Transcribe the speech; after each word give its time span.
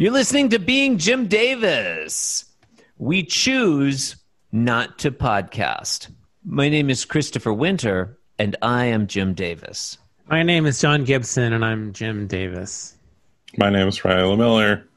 You're 0.00 0.12
listening 0.12 0.48
to 0.48 0.58
Being 0.58 0.96
Jim 0.96 1.26
Davis. 1.26 2.46
We 2.96 3.22
choose 3.22 4.16
not 4.50 4.98
to 5.00 5.10
podcast. 5.10 6.10
My 6.42 6.70
name 6.70 6.88
is 6.88 7.04
Christopher 7.04 7.52
Winter, 7.52 8.18
and 8.38 8.56
I 8.62 8.86
am 8.86 9.06
Jim 9.06 9.34
Davis. 9.34 9.98
My 10.26 10.42
name 10.42 10.64
is 10.64 10.80
John 10.80 11.04
Gibson, 11.04 11.52
and 11.52 11.62
I'm 11.62 11.92
Jim 11.92 12.26
Davis. 12.26 12.96
My 13.58 13.68
name 13.68 13.88
is 13.88 14.02
Riley 14.02 14.38
Miller, 14.38 14.88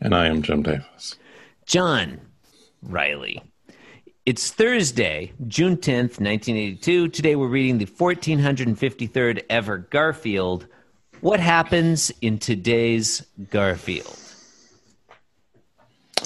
and 0.00 0.14
I 0.14 0.24
am 0.24 0.40
Jim 0.40 0.62
Davis. 0.62 1.16
John 1.66 2.18
Riley. 2.80 3.42
It's 4.24 4.50
Thursday, 4.50 5.34
June 5.48 5.76
10th, 5.76 6.18
1982. 6.18 7.08
Today 7.08 7.36
we're 7.36 7.48
reading 7.48 7.76
the 7.76 7.84
1453rd 7.84 9.42
ever 9.50 9.76
Garfield. 9.76 10.66
What 11.20 11.40
happens 11.40 12.10
in 12.22 12.38
today's 12.38 13.22
Garfield? 13.50 14.16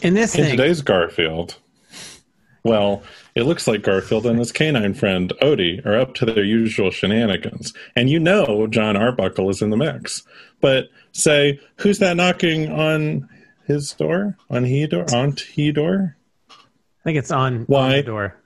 In 0.03 0.15
this 0.15 0.35
In 0.35 0.45
thing, 0.45 0.57
today's 0.57 0.83
Garfield, 0.83 1.57
well, 2.65 3.03
it 3.35 3.43
looks 3.45 3.67
like 3.67 3.83
Garfield 3.83 4.27
and 4.27 4.39
his 4.39 4.53
canine 4.53 4.95
friend 4.95 5.33
Odie 5.41 5.85
are 5.87 5.99
up 5.99 6.15
to 6.15 6.27
their 6.27 6.45
usual 6.45 6.91
shenanigans. 6.91 7.73
And 7.97 8.11
you 8.11 8.19
know 8.19 8.67
John 8.67 8.97
Arbuckle 8.97 9.51
is 9.51 9.63
in 9.63 9.71
the 9.71 9.77
mix. 9.77 10.23
But 10.61 10.89
say, 11.13 11.61
who's 11.77 11.99
that 11.99 12.17
knocking 12.17 12.71
on 12.71 13.29
his 13.67 13.93
door? 13.93 14.37
On 14.51 14.65
he 14.65 14.87
door? 14.87 15.07
On 15.15 15.37
he 15.37 15.73
door? 15.73 16.17
I 16.51 17.03
think 17.05 17.19
it's 17.19 17.31
on, 17.31 17.55
on 17.55 17.65
Why? 17.65 17.97
the 17.97 18.03
door. 18.03 18.37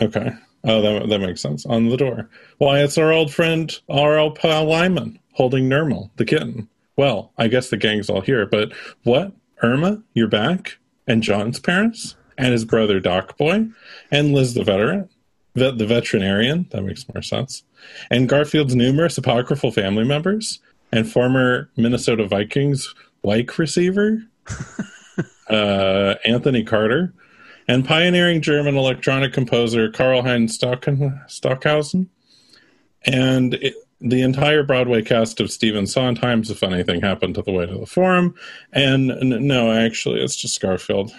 Okay. 0.00 0.30
Oh, 0.64 0.82
that, 0.82 1.08
that 1.08 1.20
makes 1.20 1.40
sense. 1.40 1.66
On 1.66 1.88
the 1.88 1.96
door. 1.96 2.28
Why, 2.58 2.80
it's 2.82 2.98
our 2.98 3.12
old 3.12 3.32
friend, 3.32 3.76
old 3.88 4.38
pal 4.38 4.64
Lyman, 4.64 5.18
holding 5.32 5.68
Nermal, 5.68 6.10
the 6.16 6.24
kitten. 6.24 6.68
Well, 6.96 7.32
I 7.38 7.48
guess 7.48 7.70
the 7.70 7.76
gang's 7.76 8.10
all 8.10 8.22
here, 8.22 8.46
but 8.46 8.72
what? 9.04 9.32
Irma, 9.62 10.02
you're 10.14 10.28
back? 10.28 10.78
And 11.06 11.22
John's 11.22 11.60
parents? 11.60 12.16
And 12.36 12.52
his 12.52 12.64
brother 12.64 13.00
Doc 13.00 13.36
Boy? 13.36 13.66
And 14.10 14.32
Liz 14.32 14.54
the 14.54 14.64
veteran? 14.64 15.08
The, 15.54 15.72
the 15.72 15.86
veterinarian? 15.86 16.68
That 16.70 16.82
makes 16.82 17.06
more 17.12 17.22
sense. 17.22 17.64
And 18.10 18.28
Garfield's 18.28 18.76
numerous 18.76 19.18
apocryphal 19.18 19.72
family 19.72 20.04
members? 20.04 20.60
And 20.92 21.10
former 21.10 21.70
Minnesota 21.76 22.26
Vikings 22.26 22.94
wide 23.22 23.58
receiver? 23.58 24.22
uh, 25.50 26.14
Anthony 26.24 26.64
Carter? 26.64 27.12
and 27.68 27.84
pioneering 27.84 28.40
German 28.40 28.76
electronic 28.76 29.32
composer 29.32 29.90
Karlheinz 29.90 30.52
Stockhausen, 31.28 32.08
and 33.04 33.54
it, 33.54 33.74
the 34.00 34.22
entire 34.22 34.62
Broadway 34.62 35.02
cast 35.02 35.40
of 35.40 35.50
Stephen 35.50 35.86
Sondheim's 35.86 36.50
A 36.50 36.54
Funny 36.54 36.82
Thing 36.82 37.00
Happened 37.00 37.34
to 37.34 37.42
the 37.42 37.52
Way 37.52 37.66
to 37.66 37.78
the 37.78 37.86
Forum. 37.86 38.34
And 38.72 39.10
n- 39.10 39.46
no, 39.46 39.72
actually, 39.72 40.20
it's 40.20 40.36
just 40.36 40.60
Garfield 40.60 41.12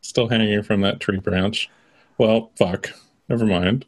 still 0.00 0.28
hanging 0.28 0.62
from 0.62 0.80
that 0.82 1.00
tree 1.00 1.18
branch. 1.18 1.68
Well, 2.18 2.52
fuck. 2.56 2.90
Never 3.28 3.46
mind. 3.46 3.86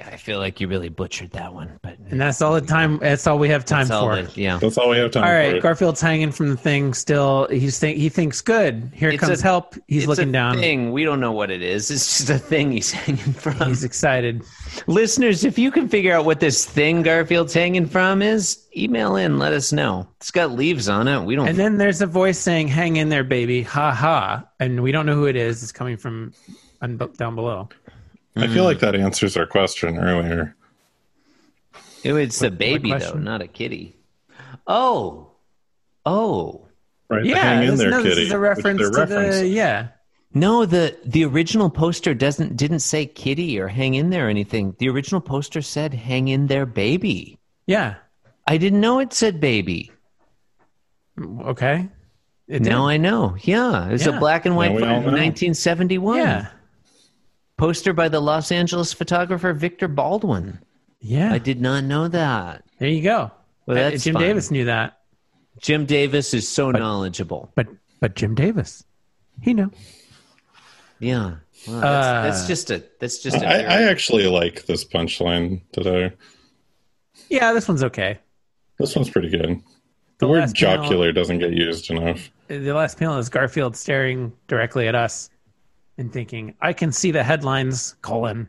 Yeah, 0.00 0.08
I 0.14 0.16
feel 0.16 0.38
like 0.38 0.62
you 0.62 0.66
really 0.66 0.88
butchered 0.88 1.32
that 1.32 1.52
one, 1.52 1.78
but 1.82 1.98
And 2.08 2.18
that's 2.18 2.40
all 2.40 2.54
the 2.54 2.62
time. 2.62 2.96
That's 3.00 3.26
all 3.26 3.38
we 3.38 3.50
have 3.50 3.66
time 3.66 3.80
that's 3.86 3.90
all 3.90 4.08
for. 4.08 4.22
that- 4.22 4.34
yeah. 4.34 4.56
That's 4.58 4.78
all 4.78 4.88
we 4.88 4.96
have 4.96 5.10
time 5.10 5.24
All 5.24 5.28
for. 5.28 5.34
right, 5.36 5.60
Garfield's 5.62 6.00
hanging 6.00 6.32
from 6.32 6.48
the 6.48 6.56
thing. 6.56 6.94
Still, 6.94 7.46
he's 7.50 7.78
think 7.78 7.98
he 7.98 8.08
thinks 8.08 8.40
good. 8.40 8.90
Here 8.94 9.10
It's 9.10 9.20
comes 9.20 9.40
a- 9.40 9.42
help. 9.42 9.74
He's 9.88 10.04
It's 10.04 10.08
looking 10.08 10.30
a 10.30 10.32
down. 10.32 10.56
Thing. 10.56 10.92
We 10.92 11.04
don't 11.04 11.20
know 11.20 11.32
what 11.32 11.50
it 11.50 11.60
is. 11.62 11.90
It's 11.90 12.16
just 12.16 12.30
a 12.30 12.38
thing 12.38 12.72
he's 12.72 12.90
hanging 13.00 13.34
from. 13.34 13.68
He's 13.68 13.84
excited. 13.84 14.42
Listeners, 14.86 15.44
if 15.44 15.58
you 15.58 15.70
can 15.70 15.86
figure 15.86 16.14
out 16.14 16.24
what 16.24 16.40
this 16.40 16.64
thing 16.64 17.02
Garfield's 17.02 17.52
hanging 17.52 17.84
from 17.86 18.22
is, 18.22 18.58
email 18.74 19.16
in. 19.16 19.38
Let 19.38 19.52
us 19.52 19.70
know. 19.70 20.08
It's 20.16 20.30
got 20.30 20.50
leaves 20.52 20.88
on 20.88 21.08
it. 21.08 21.24
We 21.24 21.36
don't. 21.36 21.46
And 21.46 21.58
then 21.58 21.76
there's 21.76 22.00
a 22.00 22.06
voice 22.06 22.38
saying, 22.38 22.68
"Hang 22.68 22.96
in 22.96 23.10
there, 23.10 23.22
baby, 23.24 23.60
ha 23.64 23.92
ha," 23.92 24.44
and 24.58 24.82
we 24.82 24.92
don't 24.92 25.04
know 25.04 25.14
who 25.14 25.26
it 25.26 25.36
is. 25.36 25.62
It's 25.62 25.72
coming 25.72 25.98
from 25.98 26.32
un- 26.80 26.98
down 27.18 27.34
below. 27.34 27.68
I 28.36 28.46
feel 28.46 28.64
like 28.64 28.78
mm. 28.78 28.80
that 28.80 28.94
answers 28.94 29.36
our 29.36 29.46
question 29.46 29.98
earlier. 29.98 30.56
Ew, 32.02 32.16
it's 32.16 32.40
a 32.42 32.50
baby 32.50 32.92
though, 32.92 33.14
not 33.14 33.42
a 33.42 33.46
kitty. 33.46 33.96
Oh, 34.66 35.32
oh 36.06 36.68
Right? 37.10 37.24
Yeah, 37.24 37.38
hang 37.38 37.64
in 37.64 37.70
this, 37.70 37.80
there, 37.80 37.90
no, 37.90 38.02
kitty. 38.04 38.08
this 38.10 38.18
is 38.18 38.32
a 38.32 38.38
reference 38.38 38.80
they're 38.80 39.06
to 39.06 39.40
the 39.40 39.46
yeah. 39.48 39.88
no 40.32 40.64
the 40.64 40.96
the 41.04 41.24
original 41.24 41.68
poster 41.68 42.14
doesn't 42.14 42.56
didn't 42.56 42.80
say 42.80 43.04
kitty 43.04 43.58
or 43.58 43.66
hang 43.66 43.94
in 43.94 44.10
there 44.10 44.28
or 44.28 44.30
anything. 44.30 44.76
The 44.78 44.88
original 44.88 45.20
poster 45.20 45.60
said 45.60 45.92
hang 45.92 46.28
in 46.28 46.46
there, 46.46 46.66
baby. 46.66 47.36
Yeah. 47.66 47.96
I 48.46 48.58
didn't 48.58 48.80
know 48.80 49.00
it 49.00 49.12
said 49.12 49.40
baby. 49.40 49.90
Okay. 51.40 51.88
It 52.46 52.62
Now 52.62 52.86
did. 52.86 52.92
I 52.92 52.96
know. 52.96 53.36
Yeah, 53.42 53.88
it 53.88 53.92
was 53.92 54.06
a 54.06 54.12
black 54.12 54.46
and 54.46 54.54
white 54.54 54.70
photo 54.70 54.86
from 54.86 55.14
1971. 55.14 56.16
yeah. 56.16 56.46
Poster 57.60 57.92
by 57.92 58.08
the 58.08 58.20
Los 58.20 58.50
Angeles 58.50 58.92
photographer 58.94 59.52
Victor 59.52 59.86
Baldwin. 59.86 60.58
Yeah. 61.00 61.30
I 61.32 61.36
did 61.38 61.60
not 61.60 61.84
know 61.84 62.08
that. 62.08 62.64
there 62.78 62.88
you 62.88 63.02
go. 63.02 63.30
Well, 63.66 63.76
Uh, 63.76 63.90
that's 63.90 64.04
Jim 64.04 64.14
fine. 64.14 64.22
Davis 64.22 64.50
knew 64.50 64.64
that, 64.64 64.98
Jim 65.60 65.84
Davis 65.84 66.32
is 66.32 66.48
so 66.48 66.70
knowledgeable. 66.70 67.52
but 67.54 67.66
but 68.00 68.16
Jim 68.16 68.34
Davis, 68.34 68.82
he 69.42 69.52
knew. 69.52 69.70
Yeah. 71.00 71.34
Wow, 71.68 71.80
that's, 71.80 72.06
Uh, 72.06 72.22
that's 72.22 72.46
just 72.46 72.70
a 72.70 72.82
that's 72.98 73.18
just 73.22 73.36
a 73.36 73.46
I, 73.46 73.58
I 73.58 73.82
actually 73.90 74.26
like 74.26 74.64
this 74.64 74.82
punchline 74.84 75.60
today. 75.72 76.12
Yeah, 77.28 77.52
this 77.52 77.68
one's 77.68 77.84
okay. 77.84 78.18
This 78.78 78.96
one's 78.96 79.10
pretty 79.10 79.28
good. 79.28 79.42
The, 79.50 79.62
The 80.20 80.28
word 80.28 80.40
last 80.40 80.56
panel- 80.56 80.82
jocular 80.84 81.12
doesn't 81.12 81.38
get 81.40 81.52
used 81.52 81.90
enough. 81.90 82.30
The 82.48 82.72
last 82.72 82.98
panel 82.98 83.18
is 83.18 83.28
Garfield 83.28 83.76
staring 83.76 84.32
directly 84.48 84.88
at 84.88 84.94
us 84.94 85.28
and 86.00 86.12
thinking, 86.12 86.54
"I 86.60 86.72
can 86.72 86.90
see 86.90 87.10
the 87.12 87.22
headlines." 87.22 87.94
Colon. 88.02 88.48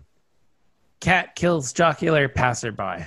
Cat 1.01 1.35
kills 1.35 1.73
jocular 1.73 2.28
passerby. 2.29 3.06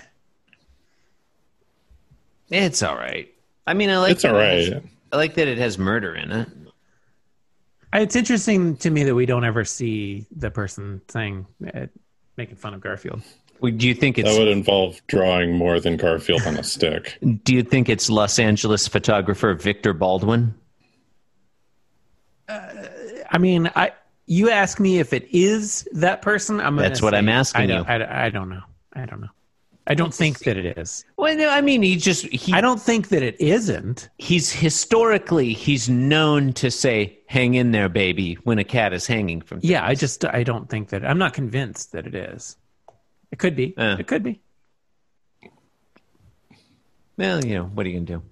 It's 2.51 2.83
all 2.83 2.95
right. 2.97 3.29
I 3.67 3.75
mean, 3.75 3.89
I 3.91 3.99
like 3.99 4.13
It's 4.13 4.23
that 4.23 4.35
all 4.35 4.41
it 4.41 4.73
has- 4.73 4.83
I 5.13 5.17
like 5.17 5.35
that 5.35 5.49
it 5.49 5.59
has 5.59 5.79
murder 5.79 6.15
in 6.15 6.31
it. 6.31 6.49
It's 7.95 8.17
interesting 8.17 8.77
to 8.79 8.91
me 8.91 9.05
that 9.05 9.15
we 9.15 9.25
don't 9.27 9.45
ever 9.45 9.65
see 9.65 10.27
the 10.37 10.51
person 10.51 11.01
saying, 11.09 11.47
uh, 11.73 11.87
making 12.37 12.57
fun 12.57 12.75
of 12.75 12.81
Garfield. 12.81 13.23
Well, 13.61 13.71
Do 13.73 13.87
you 13.87 13.95
think 13.95 14.17
That 14.17 14.37
would 14.37 14.49
involve 14.49 15.01
drawing 15.07 15.57
more 15.57 15.79
than 15.79 15.97
Garfield 15.97 16.43
on 16.47 16.57
a 16.57 16.65
stick. 16.65 17.17
Do 17.45 17.55
you 17.55 17.63
think 17.63 17.89
it's 17.89 18.11
Los 18.11 18.41
Angeles 18.41 18.89
photographer 18.89 19.55
Victor 19.55 19.93
Baldwin? 19.93 20.53
I 22.49 23.39
mean, 23.39 23.71
I 23.77 23.93
you 24.27 24.51
ask 24.51 24.81
me 24.81 24.99
if 24.99 25.13
it 25.13 25.29
is 25.33 25.89
that 25.93 26.23
person. 26.23 26.61
I'm 26.61 26.77
That's 26.77 27.03
what 27.03 27.13
say 27.13 27.19
I'm 27.19 27.29
asking 27.29 27.71
I 27.71 27.75
you. 27.79 27.85
I, 27.87 28.27
I 28.27 28.31
don't 28.31 28.49
know. 28.49 28.63
I 28.93 29.07
don't 29.07 29.21
know. 29.21 29.29
I 29.87 29.95
don't 29.95 30.15
think 30.15 30.39
that 30.41 30.57
it 30.57 30.79
is. 30.79 31.05
Well, 31.19 31.37
no, 31.37 31.51
I 31.51 31.61
mean, 31.61 31.83
he 31.83 31.97
just 31.97 32.25
he 32.27 32.55
I 32.55 32.63
don't 32.63 32.81
think 32.81 33.09
that 33.09 33.23
it 33.23 33.39
isn't. 33.39 34.09
he's 34.17 34.51
historically 34.51 35.53
he's 35.53 35.91
known 35.91 36.55
to 36.55 36.71
say 36.71 37.19
"hang 37.27 37.55
in 37.55 37.73
there, 37.73 37.91
baby" 37.91 38.35
when 38.45 38.59
a 38.59 38.65
cat 38.65 38.95
is 38.95 39.07
hanging 39.07 39.43
from. 39.43 39.61
Yeah, 39.63 39.85
I 39.85 39.95
just 39.95 40.25
I 40.25 40.43
don't 40.43 40.71
think 40.71 40.89
that. 40.89 41.05
I'm 41.05 41.19
not 41.19 41.35
convinced 41.35 41.93
that 41.93 42.07
it 42.07 42.15
is. 42.15 42.57
It 43.31 43.39
could 43.39 43.57
be. 43.57 43.75
Yeah. 43.77 43.99
It 43.99 44.07
could 44.07 44.23
be. 44.23 44.41
Well, 47.19 47.45
you 47.45 47.55
know, 47.55 47.65
what 47.65 47.85
are 47.85 47.89
you 47.91 48.01
gonna 48.01 48.23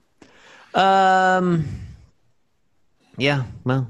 do? 0.74 0.80
Um, 0.80 1.66
yeah, 3.18 3.44
well, 3.64 3.88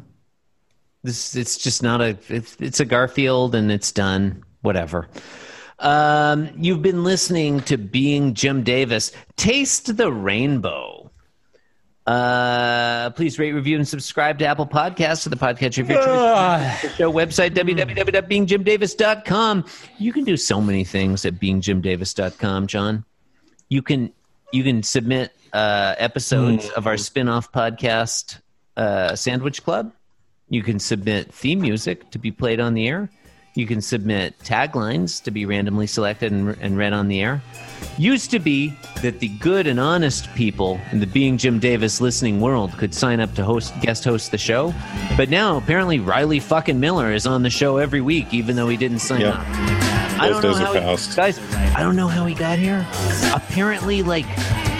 this 1.03 1.37
it's 1.37 1.59
just 1.59 1.83
not 1.83 2.01
a 2.01 2.17
it's, 2.29 2.57
it's 2.61 2.81
a 2.81 2.85
Garfield 2.85 3.55
and 3.55 3.73
it's 3.73 3.93
done. 3.93 4.43
Whatever. 4.63 5.09
Um, 5.79 6.51
you've 6.57 6.83
been 6.83 7.03
listening 7.03 7.61
to 7.63 7.77
Being 7.77 8.35
Jim 8.35 8.63
Davis. 8.63 9.11
Taste 9.37 9.97
the 9.97 10.13
rainbow. 10.13 11.11
Uh, 12.07 13.11
please 13.11 13.39
rate, 13.39 13.53
review, 13.53 13.77
and 13.77 13.87
subscribe 13.87 14.39
to 14.41 14.47
Apple 14.47 14.67
Podcasts 14.67 15.25
or 15.27 15.31
the 15.31 15.37
podcast 15.37 15.79
of 15.79 15.89
your 15.89 15.99
choice. 15.99 16.83
The 16.83 16.89
show 16.97 17.13
website, 17.13 17.51
www.beingjimdavis.com. 17.51 19.65
You 19.99 20.13
can 20.13 20.25
do 20.25 20.37
so 20.37 20.61
many 20.61 20.85
things 20.85 21.25
at 21.25 21.35
beingjimdavis.com, 21.35 22.67
John. 22.67 23.05
You 23.69 23.83
can 23.83 24.13
you 24.53 24.65
can 24.65 24.83
submit 24.83 25.33
uh, 25.53 25.95
episodes 25.99 26.69
of 26.71 26.87
our 26.87 26.97
spin-off 26.97 27.53
podcast, 27.53 28.41
uh, 28.77 29.15
Sandwich 29.17 29.63
Club. 29.63 29.93
You 30.53 30.63
can 30.63 30.79
submit 30.79 31.33
theme 31.33 31.63
music 31.63 32.11
to 32.11 32.19
be 32.19 32.31
played 32.31 32.61
on 32.61 32.75
the 32.75 32.87
air. 32.87 33.09
You 33.55 33.67
can 33.67 33.81
submit 33.81 34.39
taglines 34.41 35.23
to 35.25 35.31
be 35.31 35.47
randomly 35.47 35.87
selected 35.87 36.31
and, 36.31 36.51
and 36.61 36.77
read 36.77 36.93
on 36.93 37.09
the 37.09 37.23
air. 37.23 37.41
Used 37.97 38.31
to 38.33 38.39
be 38.39 38.75
that 39.01 39.19
the 39.21 39.29
good 39.29 39.67
and 39.67 39.81
honest 39.81 40.29
people 40.35 40.79
in 40.91 41.01
the 41.01 41.07
Being 41.07 41.39
Jim 41.39 41.59
Davis 41.59 42.03
listening 42.03 42.39
world 42.39 42.73
could 42.77 42.93
sign 42.95 43.19
up 43.19 43.35
to 43.37 43.45
host 43.45 43.73
guest 43.81 44.05
host 44.05 44.31
the 44.31 44.37
show, 44.37 44.75
but 45.17 45.31
now 45.31 45.57
apparently 45.57 46.01
Riley 46.01 46.39
fucking 46.39 46.79
Miller 46.79 47.13
is 47.15 47.27
on 47.27 47.43
the 47.43 47.51
show 47.51 47.79
every 47.79 48.03
week, 48.03 48.35
even 48.35 48.55
though 48.55 48.69
he 48.69 48.77
didn't 48.77 48.99
sign 48.99 49.23
Yeah. 49.23 49.31
up. 49.31 49.47
I 50.21 50.29
don't 50.29 50.43
know 50.43 50.53
how 50.55 50.75
he, 50.75 51.15
guys. 51.17 51.39
I 51.75 51.81
don't 51.83 51.97
know 51.97 52.09
how 52.09 52.27
he 52.27 52.35
got 52.35 52.59
here. 52.59 52.87
Apparently, 53.35 54.03
like 54.03 54.27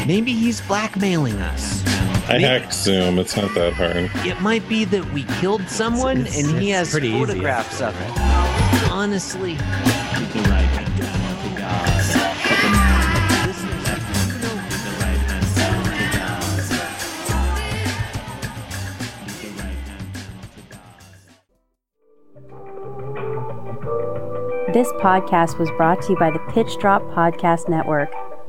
maybe 0.07 0.35
he's 0.35 0.61
blackmailing 0.61 1.37
us. 1.41 1.83
I 2.33 2.39
hacked 2.39 2.73
Zoom. 2.73 3.19
It's 3.19 3.37
not 3.37 3.53
that 3.55 3.75
hard. 3.75 4.11
It 4.27 4.41
might 4.41 4.67
be 4.69 4.85
that 4.87 5.05
we 5.13 5.25
killed 5.41 5.69
someone 5.69 6.23
It's- 6.23 6.39
and 6.39 6.59
he 6.61 6.71
it's 6.71 6.79
has 6.79 6.91
pretty 6.91 7.09
easy. 7.09 7.19
photographs 7.27 7.81
of 7.83 7.95
it. 8.01 8.91
Honestly, 8.91 9.57
This 24.73 24.91
podcast 24.95 25.59
was 25.59 25.71
brought 25.77 26.01
to 26.03 26.13
you 26.13 26.19
by 26.19 26.31
the 26.31 26.39
Pitch 26.51 26.79
Drop 26.79 27.03
Podcast 27.11 27.69
Network. 27.69 28.11